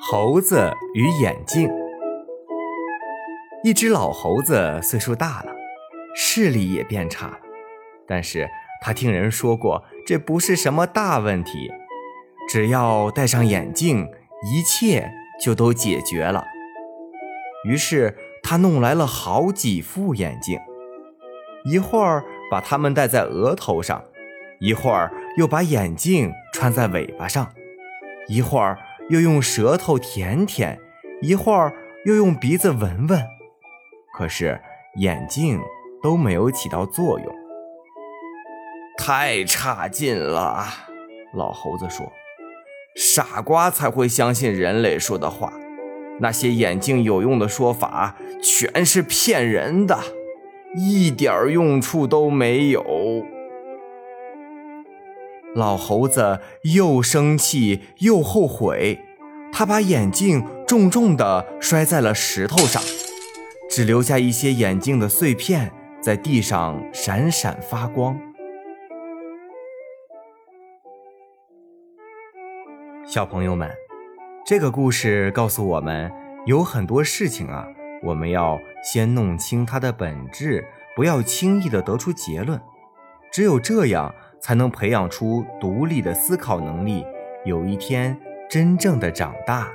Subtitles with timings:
[0.00, 1.68] 猴子与眼镜。
[3.64, 5.52] 一只老猴子岁数大了，
[6.14, 7.38] 视力也变差了，
[8.06, 8.48] 但是
[8.80, 11.72] 他听人说过，这不是什么大问题，
[12.48, 14.08] 只要戴上眼镜，
[14.52, 15.10] 一切
[15.42, 16.46] 就都解决了。
[17.64, 20.60] 于是他弄来了好几副眼镜，
[21.64, 24.04] 一会儿把它们戴在额头上，
[24.60, 27.48] 一会儿又把眼镜穿在尾巴上，
[28.28, 28.78] 一会儿。
[29.10, 30.78] 又用舌头舔舔，
[31.22, 31.72] 一会儿
[32.04, 33.26] 又用鼻子闻闻，
[34.14, 34.60] 可是
[34.96, 35.58] 眼镜
[36.02, 37.34] 都没有起到作用，
[38.98, 40.66] 太差劲了。
[41.32, 42.12] 老猴子说
[42.94, 45.54] ：“傻瓜才会相信人类说的话，
[46.20, 49.98] 那些眼镜有用的说法全是骗人的，
[50.76, 53.24] 一点用处都没有。”
[55.58, 59.00] 老猴子又生气又后悔，
[59.52, 62.80] 他把眼镜重重地摔在了石头上，
[63.68, 68.16] 只留下一些眼镜的碎片在地上闪闪发光。
[73.04, 73.68] 小朋友们，
[74.46, 76.12] 这个故事告诉我们，
[76.46, 77.66] 有很多事情啊，
[78.04, 80.64] 我们要先弄清它的本质，
[80.94, 82.60] 不要轻易的得出结论，
[83.32, 84.14] 只有这样。
[84.40, 87.04] 才能培养出独立的思考能力，
[87.44, 89.68] 有一天真正的长大。